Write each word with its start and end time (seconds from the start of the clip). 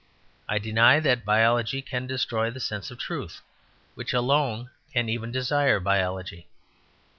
I 0.49 0.57
deny 0.57 0.99
that 0.99 1.23
biology 1.25 1.83
can 1.83 2.07
destroy 2.07 2.49
the 2.49 2.59
sense 2.59 2.89
of 2.89 2.97
truth, 2.97 3.41
which 3.93 4.13
alone 4.13 4.71
can 4.93 5.09
even 5.09 5.31
desire 5.31 5.79
biology. 5.79 6.47